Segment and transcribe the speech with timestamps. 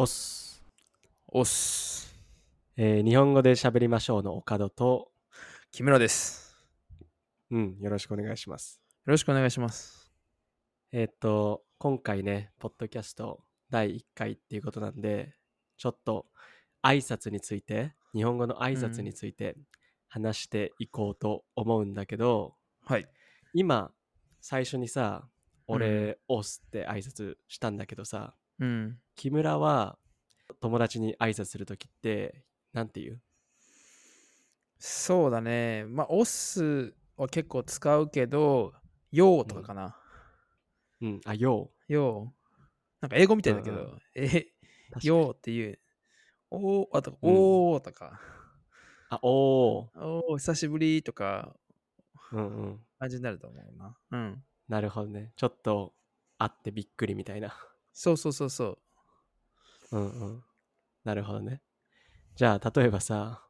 [0.00, 0.62] おっす。
[1.26, 2.14] おっす。
[2.76, 5.10] えー日本語で喋りましょうの岡戸と、
[5.72, 6.54] 木村です。
[7.50, 8.80] うん、よろしくお願いします。
[9.06, 10.12] よろしくお願いします。
[10.92, 13.40] えーっと、今回ね、ポッドキャスト
[13.70, 15.34] 第1回っていうことなんで、
[15.76, 16.26] ちょっと
[16.80, 19.56] 挨拶について、日本語の挨拶について
[20.06, 22.54] 話していこうと思うんだけど、
[22.84, 23.08] はい。
[23.52, 23.90] 今、
[24.40, 25.26] 最初にさ、
[25.66, 28.98] 俺、オスって挨拶したんだけどさ、うん。
[29.14, 29.98] 木村は
[30.60, 33.20] 友達に挨拶するときって、なんて言う？
[34.78, 35.84] そうだね。
[35.86, 38.72] まあ、オスは結構使うけど、
[39.10, 39.96] よーとかかな。
[41.00, 42.38] うん、あ、よよー。
[43.00, 44.46] なんか英語みたいだけうんうど、え、
[45.02, 45.78] よーっていう。
[46.50, 48.20] おー、あと、うんおーとか、
[49.10, 50.00] あ、おー。
[50.00, 51.54] おー、久しぶりとか、
[52.32, 52.80] うんうん。
[52.98, 53.96] 感じになると思うな。
[54.10, 54.44] うん。
[54.68, 55.32] なるほどね。
[55.36, 55.94] ちょっと
[56.36, 57.54] 会ってびっくりみたいな。
[58.00, 58.78] そうそうそうそ
[59.90, 59.96] う。
[59.96, 60.44] うんうん。
[61.02, 61.62] なるほどね。
[62.36, 63.42] じゃあ、例えばさ、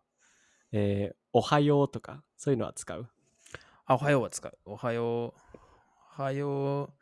[0.73, 3.07] えーおはようとか、そういうのは使う？
[3.85, 4.59] あ、おはようは使う。
[4.65, 5.59] おはよう。
[6.19, 6.93] おはよう。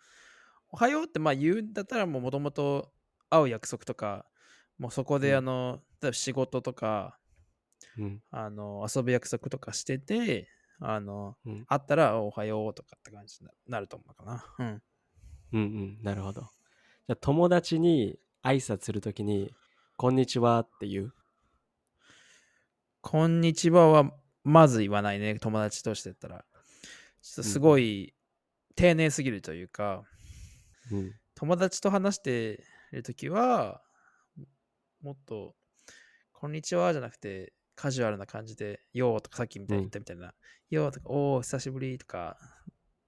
[0.73, 2.93] おはようってまあ言うんだったらもともと
[3.31, 4.27] 会う約束とか、
[4.77, 7.17] もうそこうんであの、例えば仕事とか、
[7.97, 8.23] うん。
[8.33, 10.49] あの、遊ぶ約束とかしてて、
[10.81, 11.65] あの、うん。
[11.67, 14.45] 会ったらおはようとかって感じになると思うかな。
[14.59, 14.83] うん。
[15.53, 16.03] うんうん。
[16.03, 16.51] なるほど。
[17.09, 19.53] じゃあ、友達に挨拶するときに、
[19.97, 21.15] こんにちはって言う？
[23.01, 24.11] こんにちはは
[24.43, 26.45] まず言わないね、友達としてだったら。
[27.23, 28.13] ちょっとすごい
[28.75, 30.03] 丁寧すぎるというか、
[30.91, 31.13] うん。
[31.37, 33.83] 友達と話しているときは、
[35.01, 35.55] もっと、
[36.33, 40.35] こんにちはじゃなくて、カジュアルな感じで、よーとかさっきみたいに言ったみたいな、
[40.71, 42.37] よーとか、おー、久しぶりとか、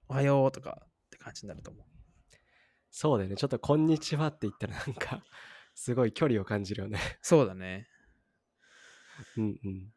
[0.07, 1.85] おはようとかって感じになると思う。
[2.91, 3.35] そうだよね。
[3.35, 5.23] ちょっとこんにちはって言ったらなんか、
[5.75, 6.99] すごい距離を感じるよね。
[7.21, 7.87] そうだね。
[9.37, 9.93] うんうん。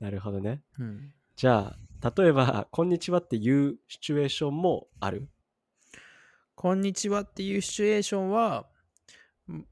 [0.00, 0.62] なるほどね。
[0.78, 1.14] うん。
[1.36, 5.28] じゃあ、例えば、こんにちはっていうシチュエーションもある？
[6.54, 8.68] こんにちはっていうシチュエーションは、
[9.50, 9.66] ん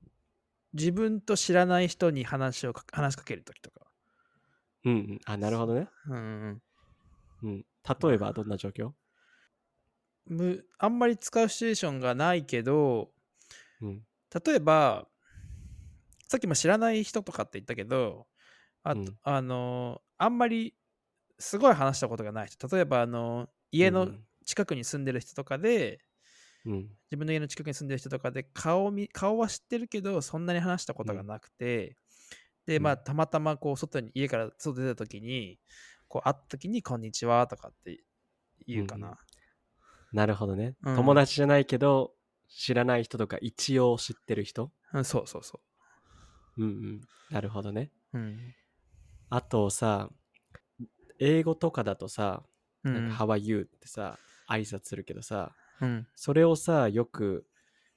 [0.73, 3.87] 自分と知らない人に話をか話しかけるときとか。
[4.85, 5.21] うんうん。
[5.25, 5.89] あ、なるほどね。
[6.07, 6.63] うんうん
[7.43, 7.67] うん。
[8.03, 8.87] 例えば、どんな状況？
[8.87, 8.95] うん、
[10.27, 13.13] むあんまり使うシチュエーションがないけど、
[13.81, 14.07] うん。
[14.45, 15.09] 例えば、
[16.29, 18.27] さっきも知らない人とかって言ったけど、
[18.83, 20.77] あと、うんあの、あんまり
[21.39, 26.01] すごい話したことがない人、例えば、あの、家のうん近くに住んでる人とかで、
[26.65, 26.97] うん。
[27.11, 31.97] 自分の家の近くに住んでる人とかで顔を見顔は知ってるけど、そんなに話したことがなくて、
[32.67, 35.61] で、まあ、うんたまたまこう、外に、家から外出た時に、
[36.09, 38.05] こう、会った時に、こんにちはとかって
[38.67, 39.19] 言うかな。
[40.17, 40.75] なるほどね。
[40.83, 42.15] うん友達じゃないけど、
[42.49, 44.73] 知らない人とか一応知ってる人？
[44.95, 45.61] うん、そうそうそ
[46.57, 47.01] うんうん。
[47.31, 47.91] なるほどね。
[48.15, 48.19] う。
[48.19, 48.55] うん。
[49.29, 50.09] あとさ、
[51.19, 52.43] 英語とかだとさ、
[52.83, 53.63] うんなんか How are you?
[53.63, 54.19] ってさ、
[54.49, 56.07] 挨拶するけどさ、うん。
[56.15, 57.47] それをさ、よく、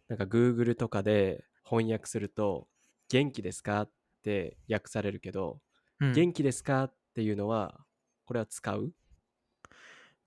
[0.09, 2.67] なんか Google とかで翻訳すると、
[3.07, 3.83] 元気ですか？
[3.83, 3.91] っ
[4.23, 5.61] て訳されるけど、
[6.01, 6.83] うん元気ですか？
[6.85, 7.85] っていうのは、
[8.25, 8.91] これは使う？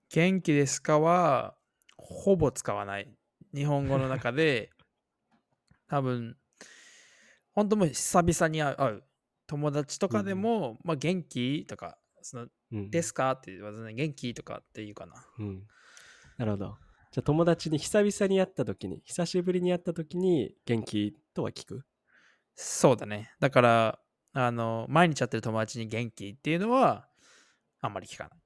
[0.09, 1.55] 元気ですかは、
[1.97, 3.15] ほぼ使わない。
[3.53, 4.71] 日本語の中で、
[5.87, 6.37] 多分、
[7.51, 9.03] 本当もう久々に会う
[9.47, 12.89] 友達とかでも、まあ元気とか、その、うん。
[12.89, 15.13] ですかって言わずに元気とかって言うかな。
[15.37, 15.67] うん。
[16.37, 16.77] なるほど。
[17.11, 21.85] じゃあ友達に久々に会った時に、久しぶりに会った時に元気とは聞く？
[22.55, 23.31] そうだね。
[23.39, 23.99] だから、
[24.33, 27.07] あの、毎日会ってる友達に元気っていうのは、
[27.81, 28.39] あんまり聞かない。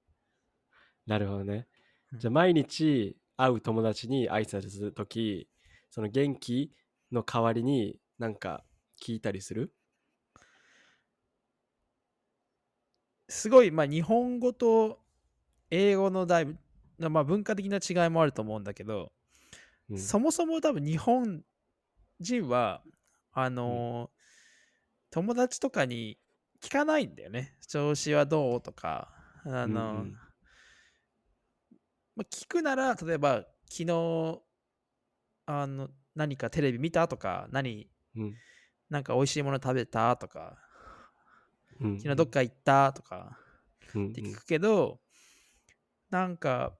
[1.06, 1.68] なるほどね
[2.12, 2.18] う。
[2.18, 5.48] んじゃあ毎日会う友達に挨拶する時、
[5.90, 6.72] その元気
[7.12, 8.64] の代わりになんか
[9.02, 9.72] 聞いたりする？
[13.30, 15.00] すごい、まあ、日本語と
[15.70, 16.58] 英語のだいぶ、
[17.10, 19.12] まあ、文化的な違いもあると思うんだけど、
[19.90, 19.98] うん。
[19.98, 21.44] そもそも多分日本
[22.20, 22.82] 人は、
[23.34, 24.18] あのー
[25.10, 26.18] 友達とかに
[26.62, 27.58] 聞かないんだよね。
[27.68, 28.62] 調子はどう？
[28.62, 29.10] とか、
[29.46, 30.18] あのーうんうん
[32.18, 34.42] まあ、聞くなら、例えば、昨日、
[35.46, 38.36] あの、何かテレビ見たとか、何、うん。
[38.90, 40.58] なんか美味しいもの食べたとか、
[41.80, 43.38] うん昨日どっか行ったとか、
[43.94, 45.00] うんって聞くけど、
[46.10, 46.74] なんか、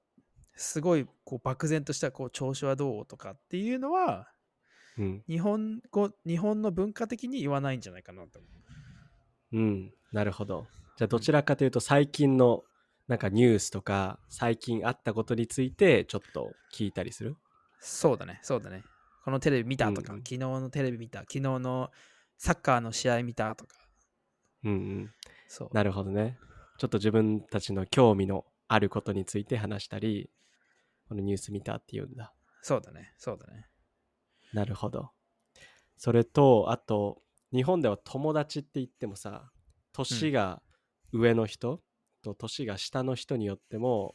[0.56, 4.28] すごいこう漠然としたこう調子はどうとかっていうのは、
[4.98, 5.22] うん。
[5.28, 8.48] 日本語、日本の文化的に言わないんじゃないかなと思
[9.52, 9.58] う。
[9.58, 10.66] うん、なるほど。
[10.96, 12.64] じゃあどちらかというと最近の
[13.08, 17.36] なんかニュースとか最近あったことについてちょっと聞いたりする？
[17.80, 18.84] そうだね、そうだね。
[19.24, 21.90] このテレビ見たとか、うんうん昨日のテレビ見た、昨日の
[22.36, 23.74] サッカーの試合見たとか。
[24.64, 25.10] うんうん。
[25.46, 25.68] そう。
[25.72, 26.38] なるほどね。
[26.76, 30.30] ちょっと自分たちの興味のあることについて話したり、
[31.08, 32.34] このニュース見たっていうんだ。
[32.62, 33.14] そうだね。
[33.16, 33.66] そうだね。
[34.52, 35.10] なるほど。
[35.96, 37.22] それと、あと、
[37.52, 39.50] 日本では友達って言ってもさ、
[39.92, 40.62] 年が
[41.12, 41.80] 上の人
[42.22, 44.14] と年が下の人によっても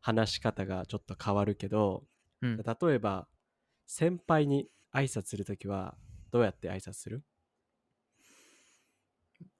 [0.00, 2.04] 話し方がちょっと変わるけど、
[2.40, 2.56] うん。
[2.56, 2.64] 例
[2.94, 3.28] えば、
[3.86, 5.96] 先輩に挨拶するときは
[6.30, 7.22] どうやって挨拶する？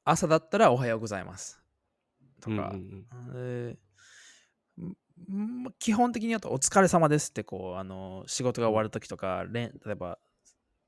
[0.04, 1.60] 朝だったらおはようございます。
[2.40, 2.72] とか。
[2.74, 3.38] うんう
[3.70, 3.78] ん
[5.78, 10.18] 基本的に言うとお疲れ様ですってこうあの仕事が終わるときとか、例えば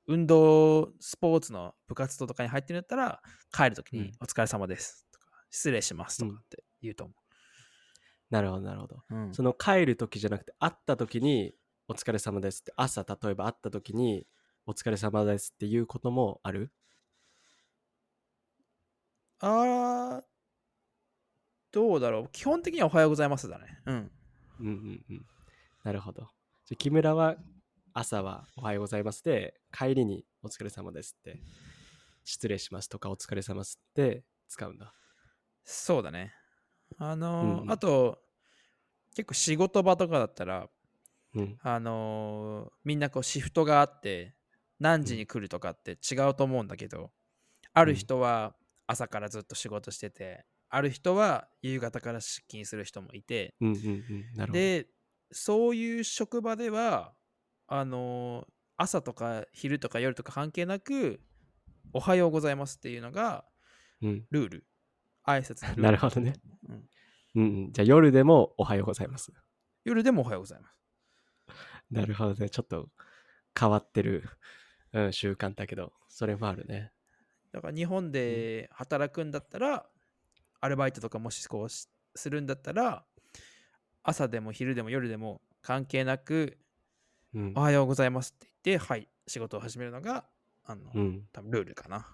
[0.09, 3.23] 運動スポーツの部活動とかに入ってるんだったら
[3.53, 7.15] 帰るときうんにお疲れ様ですとか失礼しますとかって言うと思
[8.31, 9.03] なるほど、なるほど。
[9.11, 9.15] う。
[9.15, 11.55] うんその帰るときじゃなくて、会ったときに
[11.89, 14.27] お疲れ様ですって、朝例えば会ったときに
[14.67, 16.73] お疲れ様ですっていうこともある？
[19.41, 20.25] あー
[21.71, 23.83] どうだろう基本的にはおはようございますだね。
[23.87, 24.11] うん。
[24.61, 25.27] うんうんうん。
[25.83, 26.23] なるほど。
[26.65, 27.37] じゃあ木村は
[27.93, 31.41] 朝はおはようございますで、帰りにお疲れ様ですって、
[32.25, 34.95] 失礼しますとかお疲れ様ですって使うんだ。
[35.65, 36.33] そうだね。
[36.99, 38.19] あのーうんあと
[39.17, 40.69] 結構仕事場とかだったら
[41.35, 41.59] うん。
[41.63, 44.35] あのーみんなこうシフトがあって
[44.81, 47.11] 何時に来るとかって違うと思うんだけど、
[47.73, 48.55] ある人は
[48.87, 54.05] 朝からずっと仕事しててある人は夕方から出勤する人もいてうんうん
[54.43, 54.53] うん。
[54.53, 54.89] で
[55.31, 57.15] そういう職場では
[57.67, 61.21] あのー朝とか昼とか夜とか関係なく
[61.93, 63.45] おはようございますっていうのが
[64.03, 64.65] うん、ルール
[65.27, 66.35] 挨拶なるほどね、
[66.69, 66.89] うんうん
[67.37, 67.73] うん。
[67.73, 69.33] じゃあ夜でもおはようございます。
[69.85, 70.75] 夜でもおはようございます
[71.91, 72.49] なるほどね。
[72.49, 72.89] ちょっと
[73.59, 74.25] 変わってる、
[74.93, 76.93] うん、習慣だけど、それもあるね。
[77.53, 79.87] だから日本で働くんだったら、
[80.61, 83.05] アルバイトとかもしこうしするんだったら、
[84.03, 86.59] 朝でも昼でも夜でも関係なく、
[87.35, 87.61] うんお。
[87.61, 90.25] はようございますって言って、はい、仕事を始めるのが、
[90.65, 91.23] あの、うん。
[91.33, 92.07] 多分ルールかな。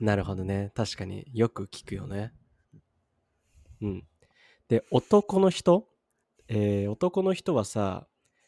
[0.00, 0.72] なるほどね。
[0.74, 2.32] 確かによく聞くよね。
[3.80, 4.06] うん。
[4.68, 5.88] で、男の人？
[6.48, 8.06] えー男の人はさ、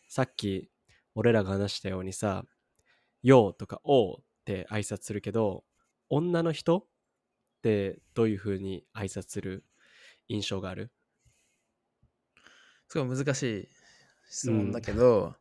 [0.09, 0.71] さっき
[1.15, 2.45] 俺らが話したようにさ、
[3.23, 5.65] ようとかおうって挨拶するけど、
[6.09, 6.79] 女の人？
[6.79, 6.85] っ
[7.63, 9.65] てどういう風に挨拶する
[10.29, 10.91] 印象がある？
[12.89, 13.69] すごい難しい
[14.31, 15.35] 質問だけど、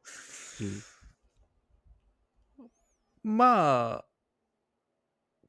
[3.24, 4.06] まあ、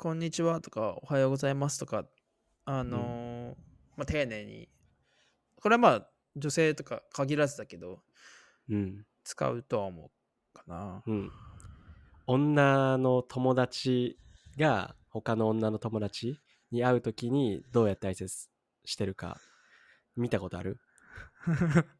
[0.00, 2.06] こんにちはとか、おはようございますとか、
[2.64, 3.54] あのー
[3.98, 4.66] まあ、丁寧に、
[5.60, 8.00] これはまあ、女性とか限らずだけど、
[8.70, 8.76] うん。
[8.76, 9.04] うん。
[9.24, 11.02] 使うとは思うかな。
[11.06, 11.30] うん。
[12.26, 14.16] 女の友達
[14.58, 18.48] が他の女の友達に会うときにどうやって挨拶
[18.86, 19.38] してるか
[20.16, 20.80] 見たことある？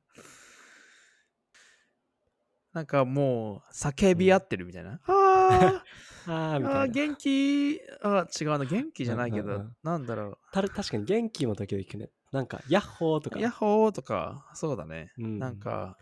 [2.73, 4.93] なんかもう叫び合ってるみたいな。
[4.93, 6.31] ああー。
[6.55, 6.81] あみたいな。
[6.83, 7.81] あー元気？
[8.03, 9.77] あ違うな元気じゃないけど、うんうんうん。
[9.83, 12.11] なんだろた確かに元気の時は行くね。
[12.33, 13.39] なんかヤッホーとか。
[13.39, 14.47] うヤッホーとか。
[14.55, 15.39] そうだね、うん。
[15.39, 15.97] なんか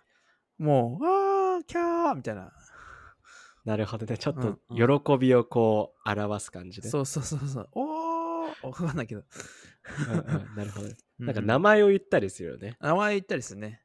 [0.58, 2.52] もうあーキャーみたいな。
[3.64, 4.18] なるほどね。
[4.18, 5.00] ちょっうんとうん。
[5.00, 7.68] 喜びをこう表す感じで、そうそうそうそう。
[7.72, 9.22] おーわかんないけど。
[10.10, 10.54] うんうん。
[10.54, 10.88] なるほど
[11.18, 13.82] なんかう名前を言ったりするよね、名前言ったりするね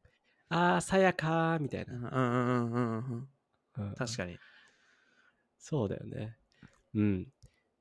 [0.53, 3.27] ああさやかーみたいな、うんうんうん
[3.77, 4.38] うん確かに
[5.57, 6.36] そうだよね。
[6.93, 7.27] うん。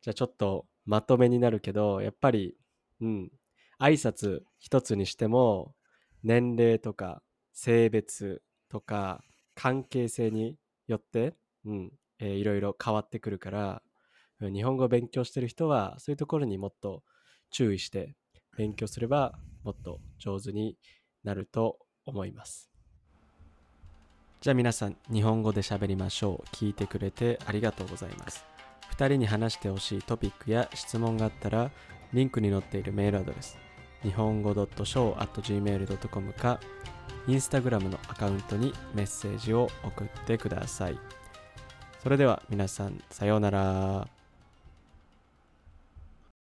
[0.00, 2.56] じゃあちょっとまとめになるけど、やっぱり、
[3.00, 3.30] うん。
[3.80, 5.74] 挨拶一つにしても、
[6.22, 9.20] 年齢とか性別とか
[9.56, 13.82] 関係性によって、うん、えーいろいろ変わってくるから、
[14.40, 17.02] うん日本語を勉強してる人は、そういうところにもっと
[17.50, 18.14] 注意して
[18.56, 20.78] 勉強すれば、もっと上手に
[21.24, 22.70] なると思います。
[24.40, 26.48] じゃあ皆さん、日本語で喋りましょう。
[26.56, 28.44] 聞いてくれてありがとうございます。
[28.96, 31.70] 2人に話してほしいトピックや質問があったら、
[32.12, 33.56] リンクに載っているメールアドレス、
[34.02, 36.60] 日本語 .show.gmail.com か、
[37.28, 40.98] インスタグラムのアカウントにメッセージを送ってください。
[42.02, 44.21] それでは皆さん、さようなら。